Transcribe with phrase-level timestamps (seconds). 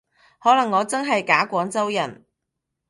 [0.39, 2.25] 可能我真係假廣州人